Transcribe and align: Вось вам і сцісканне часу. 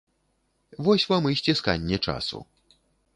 Вось 0.87 1.05
вам 1.11 1.27
і 1.31 1.37
сцісканне 1.41 1.97
часу. 2.09 2.43